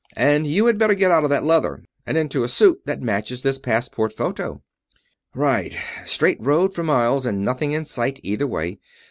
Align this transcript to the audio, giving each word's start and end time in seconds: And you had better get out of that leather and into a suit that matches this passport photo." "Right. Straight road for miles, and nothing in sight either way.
And 0.17 0.47
you 0.47 0.65
had 0.65 0.79
better 0.79 0.95
get 0.95 1.11
out 1.11 1.23
of 1.23 1.29
that 1.29 1.43
leather 1.43 1.83
and 2.07 2.17
into 2.17 2.43
a 2.43 2.47
suit 2.49 2.81
that 2.87 3.03
matches 3.03 3.43
this 3.43 3.59
passport 3.59 4.11
photo." 4.11 4.63
"Right. 5.35 5.77
Straight 6.07 6.41
road 6.41 6.73
for 6.73 6.81
miles, 6.81 7.27
and 7.27 7.45
nothing 7.45 7.71
in 7.73 7.85
sight 7.85 8.19
either 8.23 8.47
way. 8.47 8.79